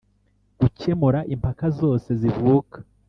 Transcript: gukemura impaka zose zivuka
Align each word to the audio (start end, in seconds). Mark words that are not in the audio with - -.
gukemura 0.59 1.19
impaka 1.33 1.65
zose 1.79 2.09
zivuka 2.21 2.77